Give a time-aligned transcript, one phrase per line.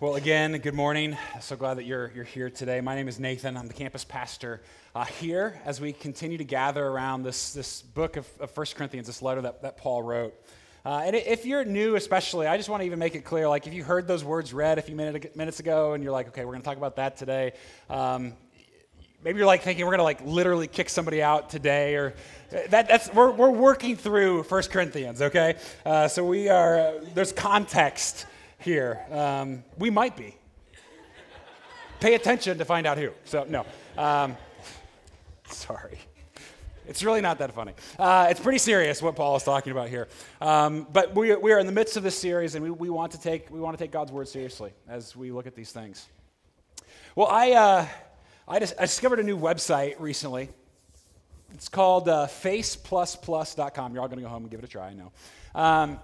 [0.00, 1.14] Well, again, good morning.
[1.42, 2.80] So glad that you're, you're here today.
[2.80, 3.54] My name is Nathan.
[3.58, 4.62] I'm the campus pastor
[4.94, 9.08] uh, here as we continue to gather around this, this book of, of 1 Corinthians,
[9.08, 10.32] this letter that, that Paul wrote.
[10.86, 13.66] Uh, and if you're new, especially, I just want to even make it clear like,
[13.66, 16.46] if you heard those words read a few minute, minutes ago and you're like, okay,
[16.46, 17.52] we're going to talk about that today,
[17.90, 18.32] um,
[19.22, 22.14] maybe you're like thinking we're going to like literally kick somebody out today or
[22.70, 27.32] that, that's we're, we're working through 1 corinthians okay uh, so we are uh, there's
[27.32, 28.24] context
[28.60, 29.00] here.
[29.10, 30.36] Um, we might be.
[32.00, 33.10] Pay attention to find out who.
[33.24, 33.66] So, no.
[33.98, 34.36] Um,
[35.48, 35.98] sorry.
[36.86, 37.74] It's really not that funny.
[37.98, 40.08] Uh, it's pretty serious what Paul is talking about here.
[40.40, 43.12] Um, but we, we are in the midst of this series, and we, we, want
[43.12, 46.08] to take, we want to take God's word seriously as we look at these things.
[47.14, 47.86] Well, I, uh,
[48.48, 50.48] I, just, I discovered a new website recently.
[51.52, 53.92] It's called uh, faceplus.com.
[53.92, 55.12] You're all going to go home and give it a try, I know.
[55.54, 56.00] Um,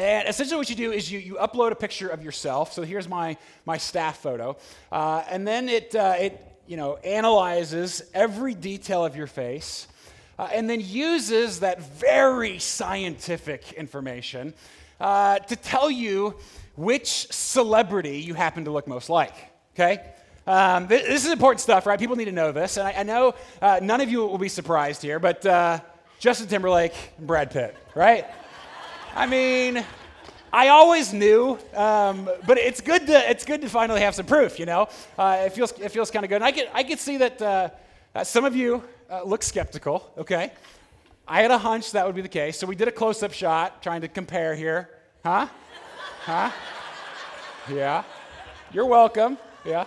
[0.00, 2.72] and essentially, what you do is you, you upload a picture of yourself.
[2.72, 3.36] So here's my,
[3.66, 4.56] my staff photo.
[4.90, 9.88] Uh, and then it, uh, it you know, analyzes every detail of your face
[10.38, 14.54] uh, and then uses that very scientific information
[15.00, 16.34] uh, to tell you
[16.76, 19.34] which celebrity you happen to look most like.
[19.74, 20.02] Okay?
[20.46, 21.98] Um, this, is important stuff, right?
[21.98, 22.78] People need to know this.
[22.78, 25.80] And I, I know uh, none of you will be surprised here, but uh,
[26.18, 28.24] Justin Timberlake and Brad Pitt, right?
[29.14, 29.84] I mean,
[30.52, 34.58] I always knew, um, but it's good to it's good to finally have some proof.
[34.58, 36.36] You know, uh, it feels it feels kind of good.
[36.36, 37.70] And I could I could see that uh,
[38.24, 40.12] some of you uh, look skeptical.
[40.16, 40.52] Okay,
[41.26, 43.32] I had a hunch that would be the case, so we did a close up
[43.32, 44.90] shot trying to compare here.
[45.24, 45.48] Huh?
[46.22, 46.50] Huh?
[47.72, 48.04] Yeah.
[48.72, 49.38] You're welcome.
[49.64, 49.84] Yeah.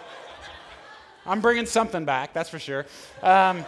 [1.25, 2.85] I'm bringing something back, that's for sure.
[3.21, 3.65] Um,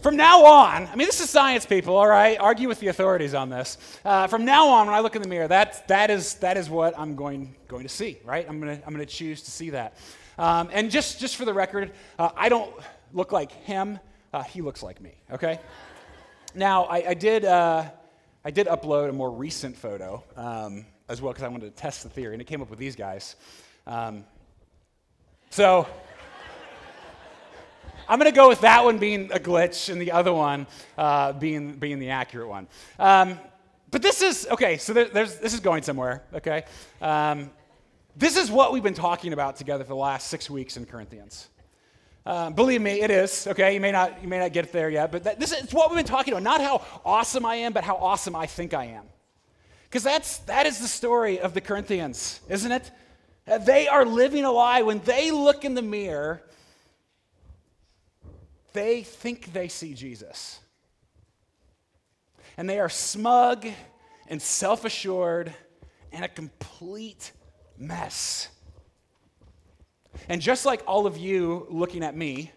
[0.00, 2.38] from now on, I mean, this is science, people, all right?
[2.40, 3.76] Argue with the authorities on this.
[4.02, 6.70] Uh, from now on, when I look in the mirror, that, that, is, that is
[6.70, 8.46] what I'm going, going to see, right?
[8.48, 9.96] I'm going to I'm to choose to see that.
[10.38, 12.72] Um, and just, just for the record, uh, I don't
[13.12, 13.98] look like him,
[14.32, 15.60] uh, he looks like me, okay?
[16.54, 17.84] now, I, I did, uh,
[18.42, 22.04] I did upload a more recent photo um, as well because I wanted to test
[22.04, 23.36] the theory, and it came up with these guys.
[23.86, 24.24] Um,
[25.50, 25.86] so.
[28.10, 30.66] I'm going to go with that one being a glitch and the other one
[30.98, 32.66] uh, being, being the accurate one.
[32.98, 33.38] Um,
[33.92, 36.64] but this is, okay, so there, this is going somewhere, okay?
[37.00, 37.52] Um,
[38.16, 41.50] this is what we've been talking about together for the last six weeks in Corinthians.
[42.26, 43.46] Uh, believe me, it is.
[43.46, 45.88] Okay, you may not you may not get there yet, but that, this is what
[45.88, 46.42] we've been talking about.
[46.42, 49.04] Not how awesome I am, but how awesome I think I am.
[49.84, 52.90] Because that's that is the story of the Corinthians, isn't it?
[53.60, 56.42] They are living a lie when they look in the mirror
[58.72, 60.60] they think they see Jesus.
[62.56, 63.66] And they are smug
[64.28, 65.52] and self assured
[66.12, 67.32] and a complete
[67.78, 68.48] mess.
[70.28, 72.52] And just like all of you looking at me,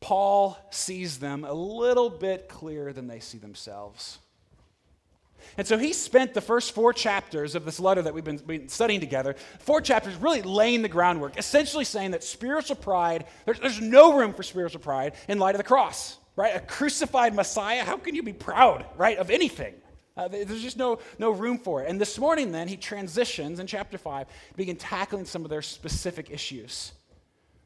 [0.00, 4.18] Paul sees them a little bit clearer than they see themselves.
[5.56, 8.68] And so he spent the first four chapters of this letter that we've been, been,
[8.68, 13.80] studying together, four chapters really laying the groundwork, essentially saying that spiritual pride, there's, there's
[13.80, 16.56] no room for spiritual pride in light of the cross, right?
[16.56, 19.74] A crucified Messiah, how can you be proud, right, of anything?
[20.16, 21.88] Uh, there's just no, no room for it.
[21.88, 24.26] And this morning, then, he transitions in chapter 5,
[24.56, 26.92] begin tackling some of their specific issues.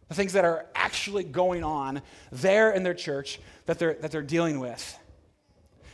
[0.08, 4.22] The things that are actually going on there in their church that they're, that they're
[4.22, 4.96] dealing with.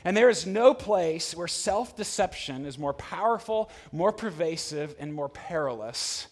[0.04, 5.28] And there is no place where self deception is more powerful, more pervasive, and more
[5.28, 6.26] perilous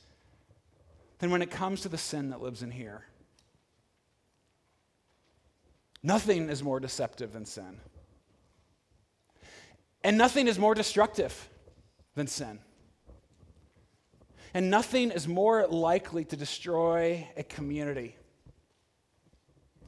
[1.19, 3.04] than when it comes to the sin that lives in here.
[6.03, 7.78] Nothing is more deceptive than sin.
[10.03, 11.48] And nothing is more destructive
[12.14, 12.59] than sin.
[14.54, 18.16] And nothing is more likely to destroy a community,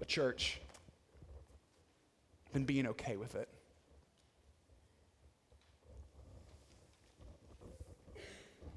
[0.00, 0.60] a church,
[2.52, 3.48] than being okay with it.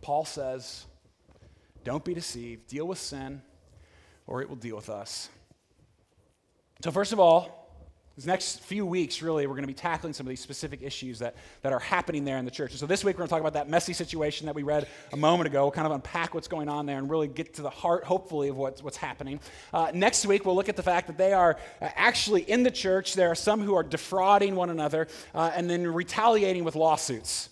[0.05, 0.85] Paul says,
[1.83, 3.41] don't be deceived, deal with sin,
[4.27, 5.29] or it will deal with us.
[6.83, 7.71] So, first of all,
[8.15, 11.17] these next few weeks, really, we're going to be tackling some of these specific issues
[11.17, 12.69] that, that are happening there in the church.
[12.69, 14.87] And so, this week, we're going to talk about that messy situation that we read
[15.11, 15.63] a moment ago.
[15.63, 18.49] We'll kind of unpack what's going on there and really get to the heart, hopefully,
[18.49, 19.39] of what's, what's happening.
[19.73, 22.69] Uh, next week, we'll look at the fact that they are uh, actually in the
[22.69, 23.15] church.
[23.15, 27.49] There are some who are defrauding one another uh, and then retaliating with lawsuits,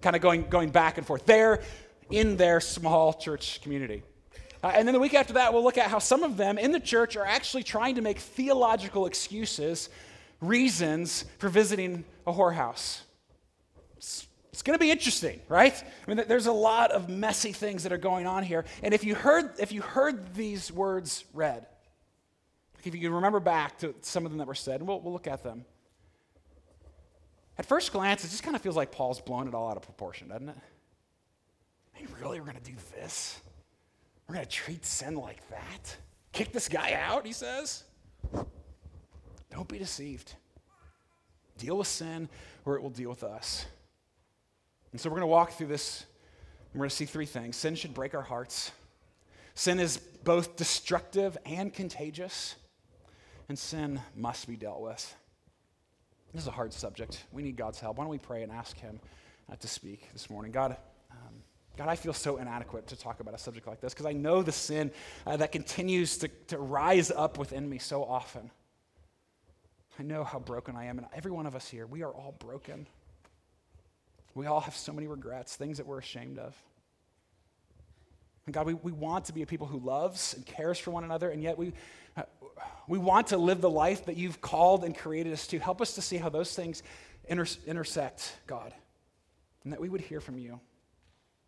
[0.00, 1.26] kind of going, going back and forth.
[1.26, 1.60] They're
[2.10, 4.02] in their small church community.
[4.62, 6.72] Uh, and then the week after that, we'll look at how some of them in
[6.72, 9.88] the church are actually trying to make theological excuses,
[10.40, 13.02] reasons for visiting a whorehouse.
[13.96, 15.72] It's going to be interesting, right?
[15.72, 18.64] I mean, there's a lot of messy things that are going on here.
[18.82, 21.66] And if you heard, if you heard these words read,
[22.82, 25.12] if you can remember back to some of them that were said, and we'll, we'll
[25.12, 25.64] look at them.
[27.56, 29.82] At first glance, it just kind of feels like Paul's blown it all out of
[29.82, 30.56] proportion, doesn't it?
[31.98, 33.40] Hey, really, we're going to do this?
[34.28, 35.96] We're going to treat sin like that?
[36.30, 37.82] Kick this guy out, he says?
[39.50, 40.32] Don't be deceived.
[41.56, 42.28] Deal with sin,
[42.64, 43.66] or it will deal with us.
[44.92, 46.04] And so we're going to walk through this.
[46.72, 47.56] and We're going to see three things.
[47.56, 48.70] Sin should break our hearts.
[49.56, 52.54] Sin is both destructive and contagious,
[53.48, 55.16] and sin must be dealt with.
[56.32, 57.24] This is a hard subject.
[57.32, 57.96] We need God's help.
[57.96, 59.00] Why don't we pray and ask Him
[59.50, 60.52] uh, to speak this morning?
[60.52, 60.76] God,
[61.78, 64.42] God, I feel so inadequate to talk about a subject like this because I know
[64.42, 64.90] the sin
[65.24, 68.50] uh, that continues to, to rise up within me so often.
[69.96, 72.34] I know how broken I am, and every one of us here, we are all
[72.40, 72.88] broken.
[74.34, 76.60] We all have so many regrets, things that we're ashamed of.
[78.46, 81.04] And God, we, we want to be a people who loves and cares for one
[81.04, 81.74] another, and yet we,
[82.16, 82.24] uh,
[82.88, 85.60] we want to live the life that you've called and created us to.
[85.60, 86.82] Help us to see how those things
[87.28, 88.74] inter- intersect, God,
[89.62, 90.58] and that we would hear from you.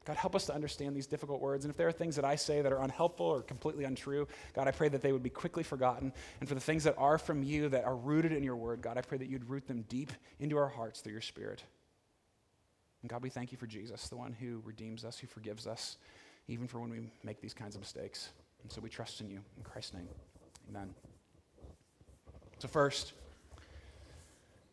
[0.07, 1.65] God, help us to understand these difficult words.
[1.65, 4.67] And if there are things that I say that are unhelpful or completely untrue, God,
[4.67, 6.13] I pray that they would be quickly forgotten.
[6.41, 8.97] And for the things that are from you, that are rooted in your word, God,
[8.97, 11.63] I pray that you'd root them deep into our hearts through your spirit.
[13.03, 15.99] And God, we thank you for Jesus, the one who redeems us, who forgives us,
[16.49, 18.31] even for when we make these kinds of mistakes.
[18.63, 19.41] And so we trust in you.
[19.57, 20.09] In Christ's name,
[20.71, 20.95] amen.
[22.59, 23.15] So, first,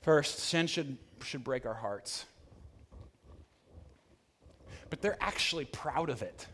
[0.01, 2.25] first, sin should, should break our hearts.
[4.89, 6.47] But they're actually proud of it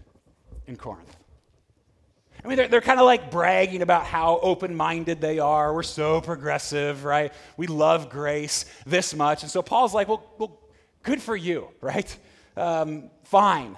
[0.68, 1.16] in Corinth.
[2.44, 5.74] I mean, they're, they're kind of like bragging about how open minded they are.
[5.74, 7.32] We're so progressive, right?
[7.56, 9.44] We love grace this much.
[9.44, 10.60] And so Paul's like, well, well
[11.04, 12.18] good for you, right?
[12.58, 13.78] Um, fine.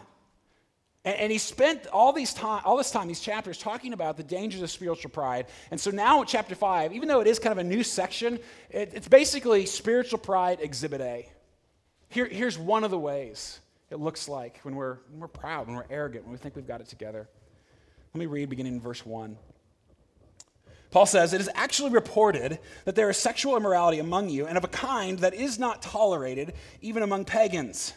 [1.03, 4.23] And, and he spent all, these time, all this time, these chapters, talking about the
[4.23, 5.45] dangers of spiritual pride.
[5.69, 8.39] And so now in chapter 5, even though it is kind of a new section,
[8.71, 11.29] it, it's basically spiritual pride exhibit A.
[12.09, 13.59] Here, here's one of the ways
[13.95, 16.67] it looks like when we're, when we're proud, when we're arrogant, when we think we've
[16.67, 17.29] got it together.
[18.13, 19.37] Let me read beginning in verse 1.
[20.91, 24.65] Paul says, It is actually reported that there is sexual immorality among you, and of
[24.65, 27.93] a kind that is not tolerated even among pagans.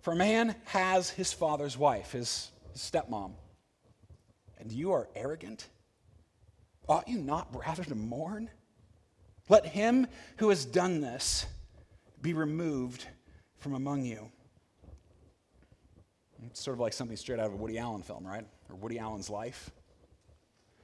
[0.00, 3.32] For a man has his father's wife, his, his stepmom,
[4.58, 5.68] and you are arrogant?
[6.88, 8.48] Ought you not rather to mourn?
[9.50, 10.06] Let him
[10.38, 11.44] who has done this
[12.22, 13.06] be removed
[13.58, 14.30] from among you.
[16.46, 18.46] It's sort of like something straight out of a Woody Allen film, right?
[18.68, 19.70] Or Woody Allen's life.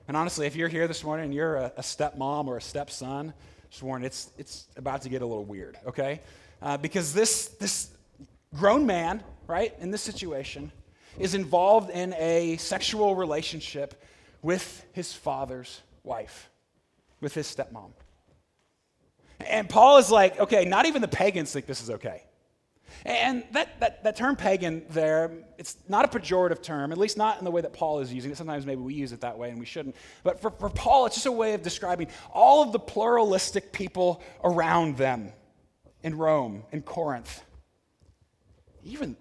[0.08, 3.32] And honestly, if you're here this morning and you're a, a stepmom or a stepson,
[3.70, 6.20] just warn it's, it's about to get a little weird, okay?
[6.62, 7.90] Uh, because this, this
[8.54, 10.70] grown man, right, in this situation,
[11.18, 14.02] is involved in a sexual relationship
[14.42, 16.50] with his father's wife,
[17.20, 17.90] with his stepmom.
[19.40, 22.22] And Paul is like, okay, not even the pagans think this is okay.
[23.04, 27.38] And that, that, that term pagan there, it's not a pejorative term, at least not
[27.38, 28.36] in the way that Paul is using it.
[28.36, 29.96] Sometimes maybe we use it that way and we shouldn't.
[30.22, 34.22] But for, for Paul, it's just a way of describing all of the pluralistic people
[34.42, 35.32] around them
[36.02, 37.42] in Rome, in Corinth.
[38.84, 39.16] Even,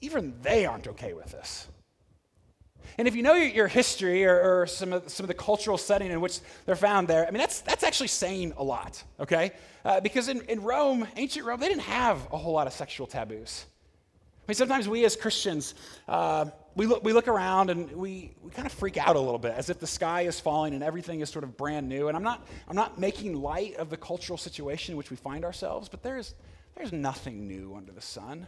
[0.00, 1.66] even they aren't okay with this.
[2.98, 6.10] And if you know your, history or, or, some, of, some of the cultural setting
[6.10, 9.52] in which they're found there, I mean, that's, that's actually saying a lot, okay?
[9.84, 13.06] Uh, because in, in Rome, ancient Rome, they didn't have a whole lot of sexual
[13.06, 13.64] taboos.
[14.46, 15.74] I mean, sometimes we as Christians,
[16.08, 19.38] uh, we, look, we look around and we, we kind of freak out a little
[19.38, 22.08] bit as if the sky is falling and everything is sort of brand new.
[22.08, 25.44] And I'm not, I'm not making light of the cultural situation in which we find
[25.44, 26.34] ourselves, but there's,
[26.74, 28.46] there's nothing new under the sun.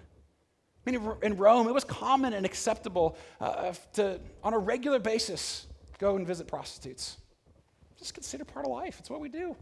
[0.84, 5.66] I mean, in Rome, it was common and acceptable uh, to, on a regular basis,
[5.98, 7.18] go and visit prostitutes.
[7.98, 8.96] Just consider part of life.
[8.98, 9.54] It's what we do.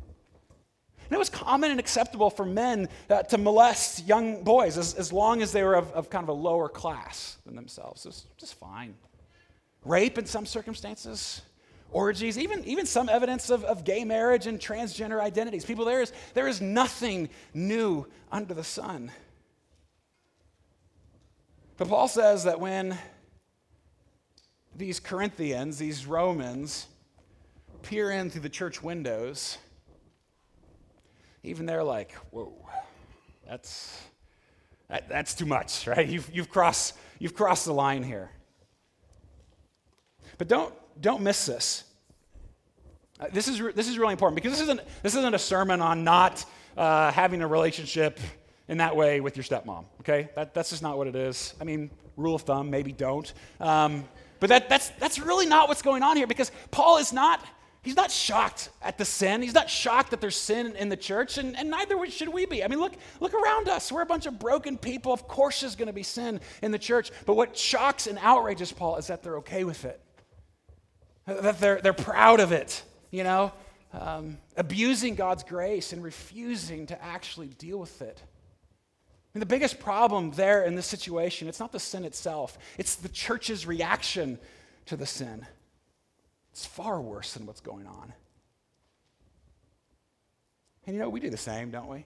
[1.10, 5.12] And it was common and acceptable for men uh, to molest young boys as, as
[5.12, 8.06] long as they were of, of kind of a lower class than themselves.
[8.06, 8.94] It was just fine.
[9.84, 11.42] Rape in some circumstances,
[11.90, 15.64] orgies, even, even some evidence of, of gay marriage and transgender identities.
[15.64, 19.10] People, there is, there is nothing new under the sun.
[21.80, 22.98] But Paul says that when
[24.76, 26.86] these Corinthians, these Romans,
[27.80, 29.56] peer in through the church windows,
[31.42, 32.52] even they're like, whoa,
[33.48, 33.98] that's,
[34.90, 36.06] that, that's too much, right?
[36.06, 38.30] You've, you've, crossed, you've crossed the line here.
[40.36, 41.84] But don't, don't miss this.
[43.18, 46.04] Uh, this, is, this is really important because this isn't, this isn't a sermon on
[46.04, 46.44] not
[46.76, 48.20] uh, having a relationship
[48.70, 50.30] in that way with your stepmom, okay?
[50.36, 51.54] That, that's just not what it is.
[51.60, 53.30] I mean, rule of thumb, maybe don't.
[53.58, 54.04] Um,
[54.38, 57.44] but that, that's, that's really not what's going on here because Paul is not,
[57.82, 59.42] he's not shocked at the sin.
[59.42, 62.62] He's not shocked that there's sin in the church, and, and neither should we be.
[62.62, 63.90] I mean, look, look around us.
[63.90, 65.12] We're a bunch of broken people.
[65.12, 67.10] Of course there's going to be sin in the church.
[67.26, 70.00] But what shocks and outrages Paul is that they're okay with it,
[71.26, 73.52] that they're, they're proud of it, you know?
[73.92, 78.22] Um, abusing God's grace and refusing to actually deal with it.
[79.32, 82.96] I mean, the biggest problem there in this situation, it's not the sin itself, it's
[82.96, 84.38] the church's reaction
[84.86, 85.46] to the sin.
[86.50, 88.12] It's far worse than what's going on.
[90.86, 92.04] And you know, we do the same, don't we?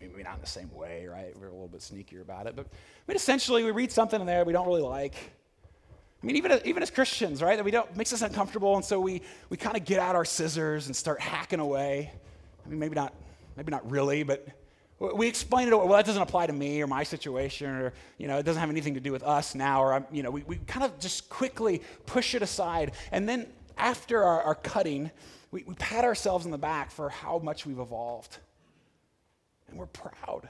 [0.00, 1.32] Maybe not in the same way, right?
[1.38, 2.56] We're a little bit sneakier about it.
[2.56, 2.70] But I
[3.06, 5.14] mean, essentially, we read something in there we don't really like.
[5.14, 7.56] I mean, even, even as Christians, right?
[7.56, 10.24] That we don't makes us uncomfortable, and so we, we kind of get out our
[10.24, 12.10] scissors and start hacking away.
[12.64, 13.14] I mean, maybe not,
[13.56, 14.48] maybe not really, but
[15.02, 18.38] we explain it, well, that doesn't apply to me or my situation, or, you know,
[18.38, 20.56] it doesn't have anything to do with us now, or, I'm, you know, we, we
[20.56, 22.92] kind of just quickly push it aside.
[23.10, 25.10] And then after our, our cutting,
[25.50, 28.38] we, we pat ourselves on the back for how much we've evolved.
[29.68, 30.48] And we're proud.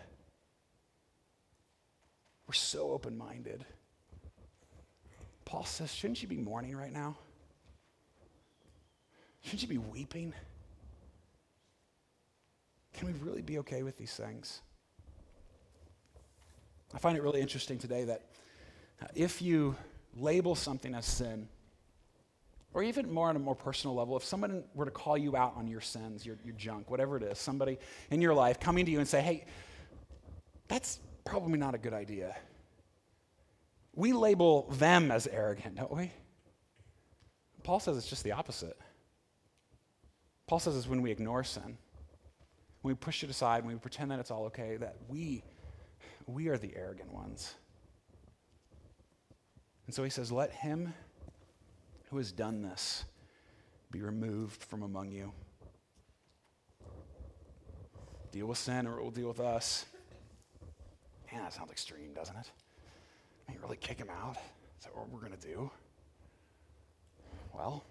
[2.46, 3.64] We're so open minded.
[5.46, 7.16] Paul says, shouldn't you be mourning right now?
[9.42, 10.34] Shouldn't you be weeping?
[12.94, 14.60] Can we really be okay with these things?
[16.94, 18.22] I find it really interesting today that
[19.00, 19.76] uh, if you
[20.16, 21.48] label something as sin,
[22.74, 25.54] or even more on a more personal level, if someone were to call you out
[25.56, 27.78] on your sins, your, your junk, whatever it is, somebody
[28.10, 29.44] in your life coming to you and say, hey,
[30.68, 32.34] that's probably not a good idea.
[33.94, 36.10] We label them as arrogant, don't we?
[37.62, 38.78] Paul says it's just the opposite.
[40.46, 41.76] Paul says it's when we ignore sin
[42.82, 45.42] when we push it aside, when we pretend that it's all okay, that we,
[46.26, 47.54] we are the arrogant ones.
[49.86, 50.92] And so he says, Let him
[52.10, 53.04] who has done this
[53.90, 55.32] be removed from among you.
[58.30, 59.86] Deal with sin or it will deal with us.
[61.30, 62.50] Man, that sounds extreme, doesn't it?
[63.48, 64.36] I mean, really kick him out?
[64.78, 65.70] Is that what we're going to do?
[67.54, 67.84] Well,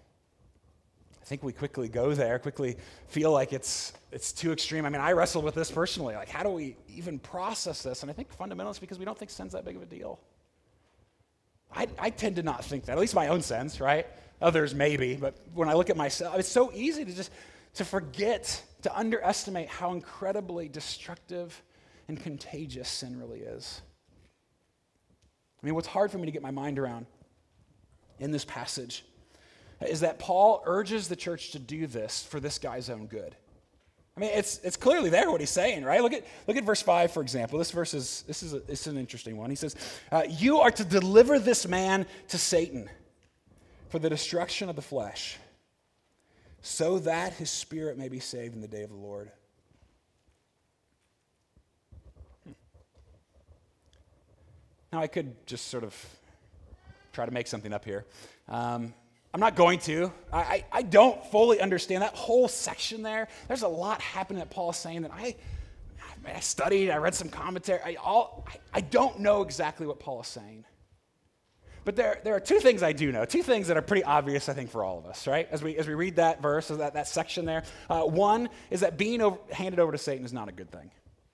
[1.22, 2.76] I think we quickly go there, quickly
[3.06, 4.84] feel like it's, it's too extreme.
[4.84, 6.16] I mean, I wrestled with this personally.
[6.16, 8.02] Like, how do we even process this?
[8.02, 10.18] And I think fundamentally it's because we don't think sin's that big of a deal.
[11.74, 14.06] I, I tend to not think that, at least my own sense, right?
[14.40, 17.30] Others maybe, but when I look at myself, it's so easy to just
[17.74, 21.62] to forget, to underestimate how incredibly destructive
[22.08, 23.80] and contagious sin really is.
[25.62, 27.06] I mean, what's hard for me to get my mind around
[28.18, 29.04] in this passage
[29.88, 33.36] is that Paul urges the church to do this for this guy's own good.
[34.16, 36.02] I mean, it's, it's clearly there what he's saying, right?
[36.02, 37.58] Look at, look at verse 5, for example.
[37.58, 38.52] This verse is, this is,
[38.86, 39.48] a, an interesting one.
[39.48, 39.74] He says,
[40.10, 42.90] uh, You are to deliver this man to Satan
[43.88, 45.38] for the destruction of the flesh,
[46.60, 49.30] so that his spirit may be saved in the day of the Lord.
[52.44, 52.52] Hmm.
[54.92, 55.94] Now, I could just sort of
[57.14, 58.04] try to make something up here.
[58.48, 58.92] Um,
[59.34, 60.12] I'm not going to.
[60.32, 63.28] I, I, I, don't fully understand that whole section there.
[63.48, 65.36] There's a lot happening that Paul is saying that I,
[66.26, 67.80] I studied, I read some commentary.
[67.82, 70.64] I, all, I, I don't know exactly what Paul is saying.
[71.84, 74.48] But there, there are two things I do know, two things that are pretty obvious,
[74.48, 75.48] I think, for all of us, right?
[75.50, 77.64] As we, as we read that verse, that, that section there.
[77.90, 80.90] Uh, one is that being over, handed over to Satan is not a good thing,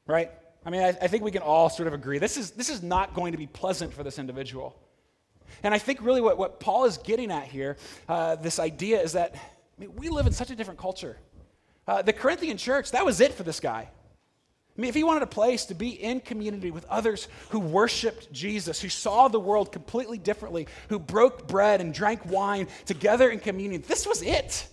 [0.07, 0.31] right?
[0.65, 2.19] I mean, I, I think we can all sort of agree.
[2.19, 4.75] This is, this is not going to be pleasant for this individual.
[5.63, 7.77] And I think really what, what Paul is getting at here,
[8.09, 11.17] uh, this idea is that I mean, we live in such a different culture.
[11.87, 13.89] Uh, the Corinthian church, that was it for this guy.
[14.79, 18.33] I mean, if he wanted a place to be in community with others who worshiped
[18.33, 23.41] Jesus, who saw the world completely differently, who broke bread and drank wine together in
[23.41, 24.69] communion, this was it.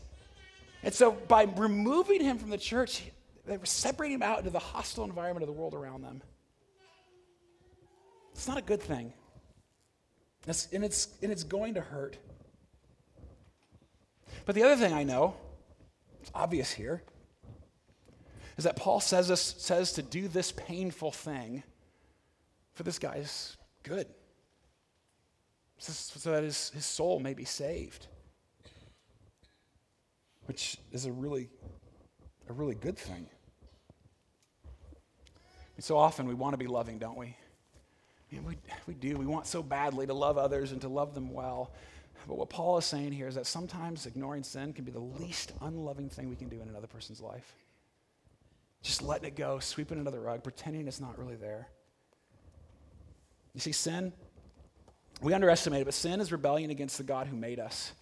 [0.83, 3.03] And so by removing him from the church,
[3.47, 6.21] they were separating him out into the hostile environment of the world around them.
[8.33, 9.13] It's not a good thing
[10.47, 12.17] and, it's, and it's going to hurt.
[14.45, 15.35] But the other thing I know,
[16.21, 17.03] it's obvious here,
[18.57, 21.63] is that Paul says, us, says to do this painful thing
[22.73, 24.07] for this guy's good,
[25.77, 28.07] so that his, his soul may be saved,
[30.45, 31.49] which is a really,
[32.49, 33.27] a really good thing.
[35.75, 37.35] And so often we want to be loving, don't we?
[38.31, 39.17] We, we do.
[39.17, 41.71] We want so badly to love others and to love them well.
[42.27, 45.53] But what Paul is saying here is that sometimes ignoring sin can be the least
[45.61, 47.53] unloving thing we can do in another person's life.
[48.81, 51.67] just letting it go, sweeping it under the rug, pretending it's not really there.
[53.53, 54.13] You see, sin,
[55.21, 57.93] we underestimate it, but sin is rebellion against the God who made us.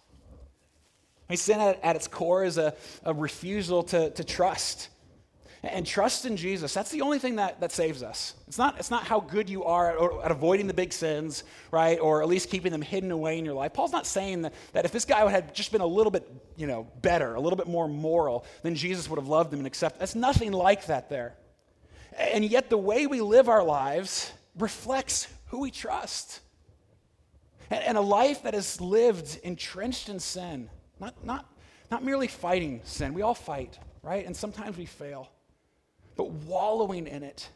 [1.28, 4.90] I mean, sin at, at its core is a, a refusal to, to trust.
[5.66, 8.34] And trust in Jesus, that's the only thing that, that saves us.
[8.46, 11.98] It's not, it's not how good you are at, at, avoiding the big sins, right?
[11.98, 13.72] Or at least keeping them hidden away in your life.
[13.72, 16.66] Paul's not saying that, that if this guy had just been a little bit, you
[16.66, 20.00] know, better, a little bit more moral, then Jesus would have loved him and accepted.
[20.00, 21.34] That's nothing like that there.
[22.18, 26.40] And yet the way we live our lives reflects who we trust.
[27.70, 30.68] And, and a life that is lived entrenched in sin,
[31.00, 31.46] not, not,
[31.90, 33.14] not merely fighting sin.
[33.14, 34.26] We all fight, right?
[34.26, 35.30] And sometimes we fail
[36.16, 37.48] but wallowing in it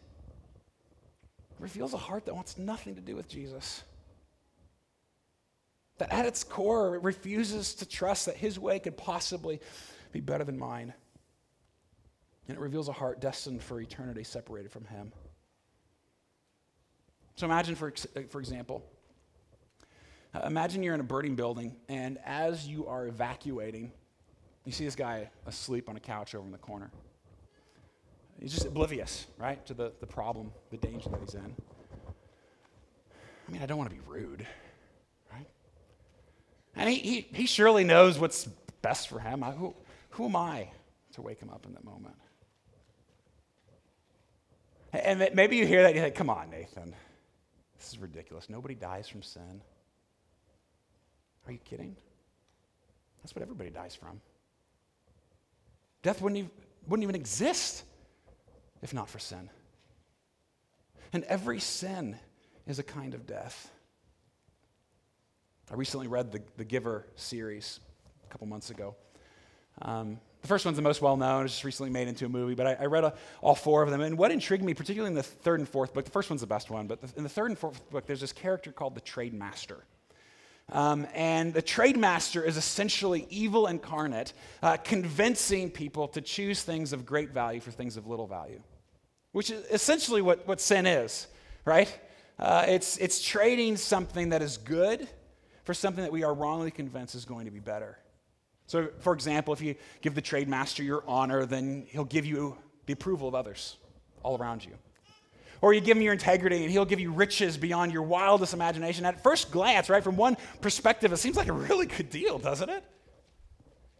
[1.58, 3.82] reveals a heart that wants nothing to do with Jesus.
[5.98, 9.60] That at its core it refuses to trust that his way could possibly
[10.12, 10.94] be better than mine.
[12.46, 15.12] And it reveals a heart destined for eternity separated from him.
[17.36, 17.92] So imagine, for,
[18.30, 18.82] for example,
[20.34, 23.92] uh, imagine you're in a burning building, and as you are evacuating,
[24.64, 26.90] you see this guy asleep on a couch over in the corner.
[28.40, 31.54] He's just oblivious, right, to the, the problem, the danger that he's in.
[33.49, 34.47] I mean, I don't want to be rude,
[35.33, 35.47] right?
[36.76, 38.45] And he, he, he surely knows what's
[38.83, 39.42] best for him.
[39.42, 39.75] I, who,
[40.11, 40.71] who am I
[41.14, 42.14] to wake him up in that moment?
[44.92, 46.95] And maybe you hear that and you think, come on, Nathan.
[47.78, 48.49] This is ridiculous.
[48.49, 49.62] Nobody dies from sin.
[51.47, 51.97] Are you kidding?
[53.23, 54.21] That's what everybody dies from.
[56.02, 56.50] Death wouldn't even,
[56.87, 57.85] wouldn't even exist
[58.82, 59.50] if not for sin.
[61.12, 62.16] And every sin
[62.66, 63.70] is a kind of death.
[65.70, 67.80] I recently read the, the Giver series
[68.26, 68.94] a couple months ago.
[69.82, 71.44] Um, the first one's the most well known.
[71.44, 73.90] It's just recently made into a movie, but I, I read a, all four of
[73.90, 74.00] them.
[74.00, 76.47] And what intrigued me, particularly in the third and fourth book, the first one's the
[76.47, 79.00] best one, but the, in the third and fourth book, there's this character called the
[79.00, 79.85] Trade Master.
[80.70, 86.93] Um, and the trade master is essentially evil incarnate, uh, convincing people to choose things
[86.93, 88.60] of great value for things of little value,
[89.32, 91.26] which is essentially what, what sin is,
[91.64, 91.99] right?
[92.38, 95.08] Uh, it's, it's trading something that is good
[95.64, 97.99] for something that we are wrongly convinced is going to be better.
[98.66, 102.56] So, for example, if you give the trade master your honor, then he'll give you
[102.84, 103.76] the approval of others
[104.23, 104.73] all around you.
[105.60, 109.04] Or you give him your integrity and he'll give you riches beyond your wildest imagination.
[109.04, 112.68] At first glance, right, from one perspective, it seems like a really good deal, doesn't
[112.68, 112.84] it?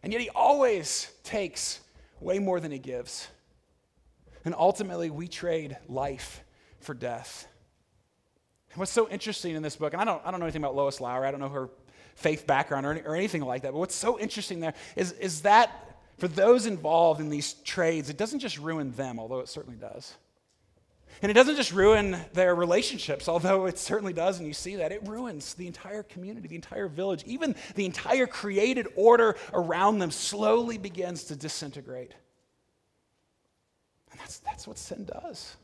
[0.01, 1.81] And yet he always takes
[2.21, 3.27] way more than he gives.
[4.45, 6.41] And ultimately, we trade life
[6.79, 7.47] for death.
[8.71, 10.75] And what's so interesting in this book, and I don't, I don't know anything about
[10.75, 11.69] Lois Lowry, I don't know her
[12.15, 15.71] faith background or, or anything like that, but what's so interesting there is, is that
[16.17, 20.15] for those involved in these trades, it doesn't just ruin them, although it certainly does.
[21.21, 24.91] And it doesn't just ruin their relationships, although it certainly does, and you see that.
[24.91, 30.11] It ruins the entire community, the entire village, even the entire created order around them
[30.11, 32.13] slowly begins to disintegrate.
[34.11, 35.57] And that's, that's what sin does.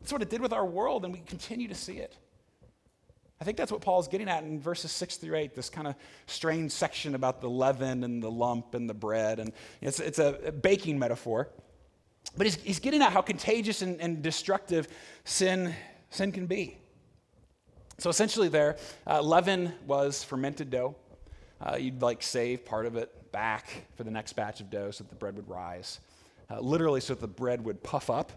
[0.00, 2.16] That's what it did with our world, and we continue to see it.
[3.40, 5.96] I think that's what Paul's getting at in verses 6 through 8, this kind of
[6.26, 9.40] strange section about the leaven and the lump and the bread.
[9.40, 11.48] And it's, it's a baking metaphor.
[12.36, 14.88] But he's, he's getting at how contagious and, and destructive
[15.24, 15.74] sin,
[16.10, 16.78] sin can be.
[17.98, 20.96] So essentially, there, uh, leaven was fermented dough.
[21.60, 25.04] Uh, you'd like save part of it back for the next batch of dough so
[25.04, 26.00] that the bread would rise.
[26.50, 28.32] Uh, literally, so that the bread would puff up,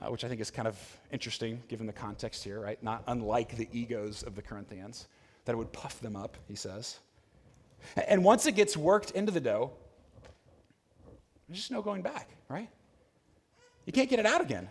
[0.00, 0.78] uh, which I think is kind of
[1.10, 2.80] interesting given the context here, right?
[2.82, 5.08] Not unlike the egos of the Corinthians,
[5.44, 6.98] that it would puff them up, he says.
[8.06, 9.72] And once it gets worked into the dough,
[11.48, 12.68] there's just no going back, right?
[13.88, 14.68] You can't get it out again.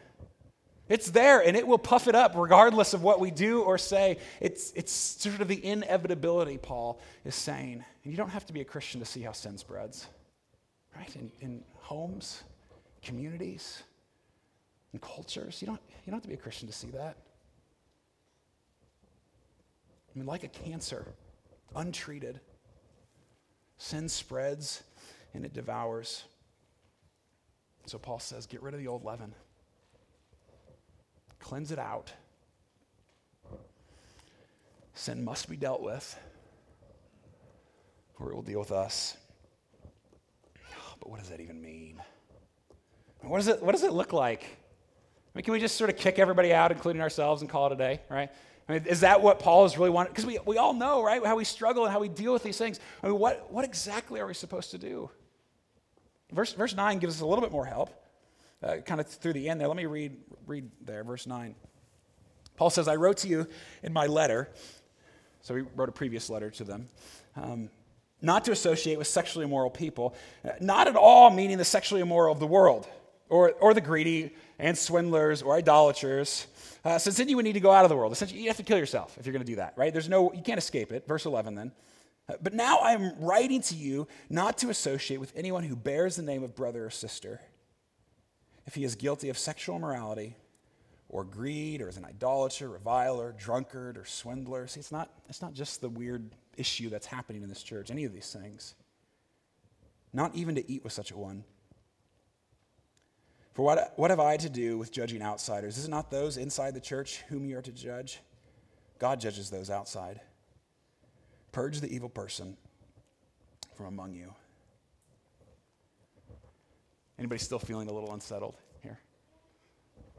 [0.90, 4.20] It's there and it will puff it up regardless of what we do or say.
[4.40, 7.84] It's, it's sort of the inevitability, Paul is saying.
[8.04, 10.06] And you don't have to be a Christian to see how sin spreads,
[10.96, 11.16] right?
[11.16, 12.44] In, in homes,
[13.02, 13.82] communities,
[14.92, 15.64] and cultures.
[15.64, 17.18] You don't, you don't have to be a Christian to see that.
[20.14, 21.08] I mean, like a cancer,
[21.76, 22.40] untreated,
[23.80, 24.84] sin spreads
[25.34, 26.26] and it devours.
[27.88, 29.34] So Paul says, get rid of the old leaven,
[31.40, 32.12] cleanse it out.
[34.94, 36.20] Sin must be dealt with,
[38.20, 39.16] or it will deal with us.
[41.00, 42.02] But what does that even mean?
[43.22, 44.44] What does it, what does it look like?
[44.44, 47.74] I mean, can we just sort of kick everybody out, including ourselves, and call it
[47.74, 48.30] a day, right?
[48.68, 50.12] I mean, is that what Paul is really wanting?
[50.12, 52.58] Because we, we all know, right, how we struggle and how we deal with these
[52.58, 52.82] things.
[53.02, 55.10] I mean, what, what exactly are we supposed to do?
[56.32, 57.90] Verse, verse 9 gives us a little bit more help.
[58.64, 59.68] uh, kind of through the end there.
[59.68, 61.56] Let me read, read there, verse 9.
[62.56, 63.48] Paul says, I wrote to you
[63.84, 64.50] in my letter,
[65.42, 66.88] so he wrote a previous letter to them,
[67.36, 67.70] um,
[68.22, 72.34] not to associate with sexually immoral people, uh, not at all meaning the sexually immoral
[72.34, 72.88] of the world,
[73.30, 76.48] or, or the greedy and swindlers or idolaters.
[76.84, 78.12] Uh, since then you would need to go out of the world.
[78.12, 79.94] Essentially, you have to kill yourself if you're going to do that, right?
[79.94, 81.08] There's no, you can't escape it.
[81.08, 81.72] Verse 11 then.
[82.28, 86.24] But now I am writing to you not to associate with anyone who bears the
[86.24, 87.40] name of brother or sister
[88.66, 90.36] if he is guilty of sexual immorality
[91.08, 94.68] or greed or is an idolater, reviler, drunkard, or swindler.
[94.68, 98.04] See, it's not, it's not just the weird issue that's happening in this church, any
[98.04, 98.76] of these things.
[100.12, 101.46] Not even to eat with such a one.
[103.54, 105.78] For what, what have I to do with judging outsiders?
[105.78, 108.20] Is it not those inside the church whom you are to judge?
[109.00, 110.20] God judges those outside.
[111.52, 112.58] Purge the evil person
[113.76, 114.34] from among you.
[117.20, 119.00] Anybody still feeling a little unsettled here?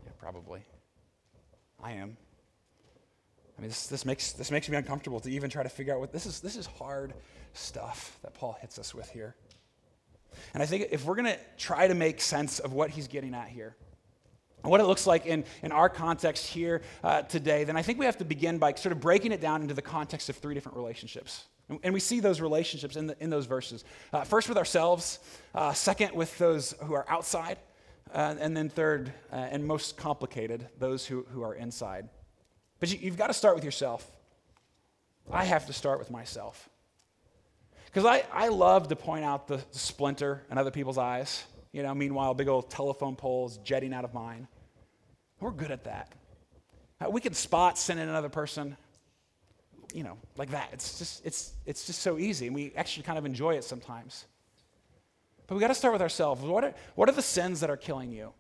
[0.05, 0.63] Yeah, probably.
[1.83, 2.17] I am.
[3.57, 6.01] I mean, this, this, makes, this makes me uncomfortable to even try to figure out
[6.01, 6.41] what this is.
[6.41, 7.15] This is hard
[7.53, 9.35] stuff that Paul hits us with here.
[10.55, 13.35] And I think if we're going to try to make sense of what he's getting
[13.35, 13.77] at here,
[14.63, 18.07] what it looks like in, in our context here uh, today, then I think we
[18.07, 20.77] have to begin by sort of breaking it down into the context of three different
[20.77, 21.45] relationships.
[21.69, 23.85] And, and we see those relationships in, the, in those verses.
[24.13, 25.21] Uh, first, with ourselves,
[25.55, 27.59] uh, second, with those who are outside,
[28.13, 32.09] uh, and then third, uh, and most complicated, those who, who are inside.
[32.81, 34.11] But you, you've got to start with yourself.
[35.31, 36.69] I have to start with myself.
[37.87, 41.45] Because I, I love to point out the, the splinter in other people's eyes.
[41.73, 44.49] You know, meanwhile, big old telephone poles jetting out of mine.
[45.41, 46.13] We're good at that.
[47.01, 48.77] Uh, we can spot sin in another person,
[49.95, 50.71] you know, like that.
[50.73, 54.27] It's just, it's, it's just so easy, and we actually kind of enjoy it sometimes.
[55.47, 56.43] But we got to start with ourselves.
[56.43, 58.33] What are, what are the sins that are killing you?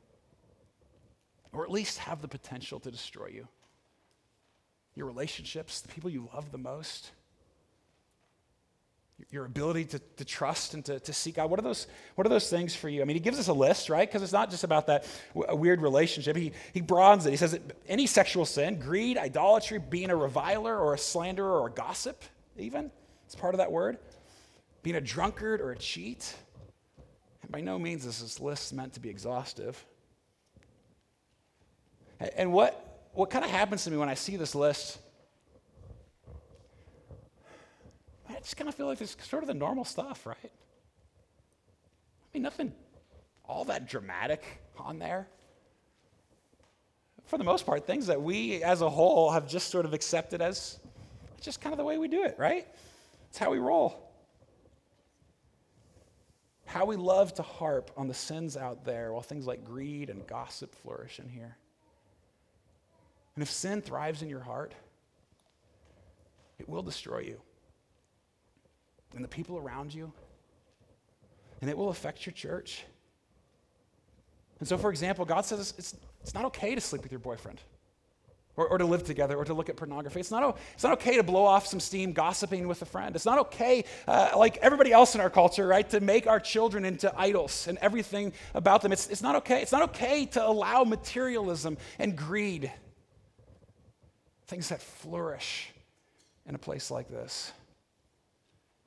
[1.52, 3.48] Or at least have the potential to destroy you?
[4.94, 7.12] Your relationships, the people you love the most,
[9.30, 11.50] your ability to, to trust and to, to seek God.
[11.50, 13.02] What are, those, what are those things for you?
[13.02, 14.08] I mean, he gives us a list, right?
[14.08, 16.36] Because it's not just about that weird relationship.
[16.36, 17.30] He, he broadens it.
[17.30, 21.70] He says any sexual sin, greed, idolatry, being a reviler or a slanderer or a
[21.70, 22.22] gossip,
[22.56, 22.90] even,
[23.26, 23.98] it's part of that word.
[24.82, 26.34] Being a drunkard or a cheat.
[27.42, 29.84] And by no means is this list meant to be exhaustive.
[32.36, 34.98] And what, what kind of happens to me when I see this list
[38.38, 40.38] I just kind of feel like it's sort of the normal stuff, right?
[40.44, 40.48] I
[42.32, 42.72] mean, nothing
[43.44, 44.44] all that dramatic
[44.76, 45.26] on there.
[47.24, 50.40] For the most part, things that we as a whole have just sort of accepted
[50.40, 50.78] as
[51.40, 52.68] just kind of the way we do it, right?
[53.28, 54.08] It's how we roll.
[56.64, 60.24] How we love to harp on the sins out there while things like greed and
[60.28, 61.56] gossip flourish in here.
[63.34, 64.74] And if sin thrives in your heart,
[66.60, 67.40] it will destroy you
[69.14, 70.12] and the people around you,
[71.60, 72.84] and it will affect your church.
[74.58, 77.60] And so, for example, God says it's, it's not okay to sleep with your boyfriend.
[78.56, 80.18] Or, or, to live together, or to look at pornography.
[80.18, 83.14] It's not, it's not okay to blow off some steam gossiping with a friend.
[83.14, 86.84] It's not okay, uh, like everybody else in our culture, right, to make our children
[86.84, 88.90] into idols and everything about them.
[88.90, 89.62] It's, it's not okay.
[89.62, 92.72] It's not okay to allow materialism and greed,
[94.48, 95.70] things that flourish
[96.44, 97.52] in a place like this.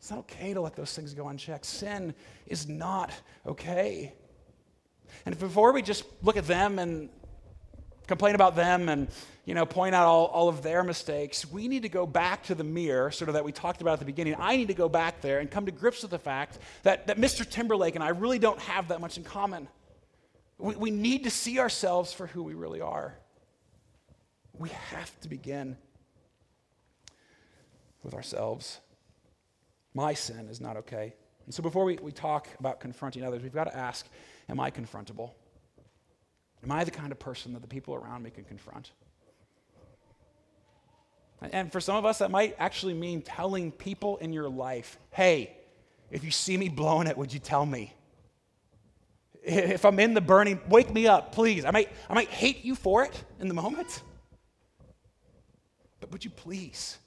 [0.01, 1.63] It's not okay to let those things go unchecked.
[1.63, 2.15] Sin
[2.47, 3.11] is not
[3.45, 4.15] okay.
[5.27, 7.09] And before we just look at them and
[8.07, 9.09] complain about them and
[9.45, 12.55] you know point out all, all of their mistakes we need to go back to
[12.55, 14.89] the mirror sort of that we talked about at the beginning i need to go
[14.89, 18.09] back there and come to grips with the fact that, that mr timberlake and i
[18.09, 19.65] really don't have that much in common
[20.57, 23.15] we, we need to see ourselves for who we really are
[24.57, 25.77] we have to begin
[28.03, 28.81] with ourselves
[29.93, 31.13] my sin is not okay.
[31.45, 34.07] And so before we, we talk about confronting others, we've got to ask
[34.49, 35.31] Am I confrontable?
[36.63, 38.91] Am I the kind of person that the people around me can confront?
[41.41, 45.55] And for some of us, that might actually mean telling people in your life, hey,
[46.11, 47.93] if you see me blowing it, would you tell me?
[49.43, 51.65] If I'm in the burning, wake me up, please.
[51.65, 54.03] I might, I might hate you for it in the moment.
[55.99, 56.99] But would you please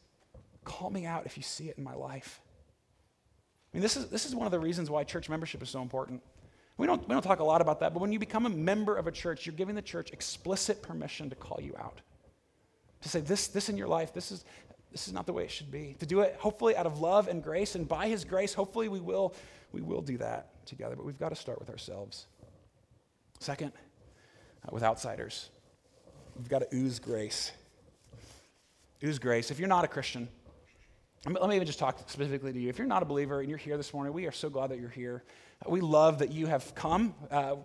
[0.65, 2.41] call me out if you see it in my life?
[3.75, 5.83] I mean, this is, this is one of the reasons why church membership is so
[5.83, 6.23] important.
[6.77, 8.97] We don't, we don't talk a lot about that, but when you become a member
[8.97, 12.01] of a church, you're giving the church explicit permission to call you out.
[13.03, 14.45] To say, this, this in your life, this is,
[14.93, 15.97] this is not the way it should be.
[15.99, 19.01] To do it, hopefully, out of love and grace, and by His grace, hopefully, we
[19.01, 19.35] will,
[19.73, 20.95] we will do that together.
[20.95, 22.27] But we've got to start with ourselves.
[23.41, 23.73] Second,
[24.65, 25.51] uh, with outsiders.
[26.37, 27.51] We've got to ooze grace.
[29.03, 29.51] Ooze grace.
[29.51, 30.29] If you're not a Christian,
[31.27, 32.69] let me even just talk specifically to you.
[32.69, 34.79] If you're not a believer and you're here this morning, we are so glad that
[34.79, 35.25] you're here.
[35.67, 37.15] We love that you have come.
[37.31, 37.57] Uh,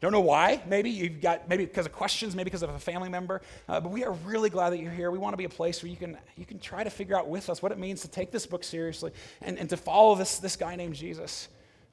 [0.00, 0.62] don't know why.
[0.64, 3.42] Maybe you've got maybe because of questions, maybe because of a family member.
[3.68, 5.10] Uh, but we are really glad that you're here.
[5.10, 7.28] We want to be a place where you can you can try to figure out
[7.28, 9.10] with us what it means to take this book seriously
[9.42, 11.48] and, and to follow this this guy named Jesus.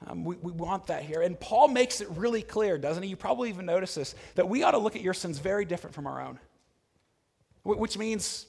[0.06, 1.22] Um, we, we want that here.
[1.22, 3.08] And Paul makes it really clear, doesn't he?
[3.08, 5.94] You probably even notice this, that we ought to look at your sins very different
[5.94, 6.38] from our own.
[7.64, 8.46] Which means